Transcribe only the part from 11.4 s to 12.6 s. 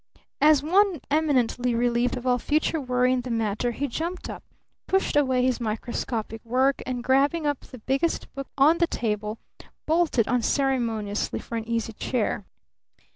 an easy chair.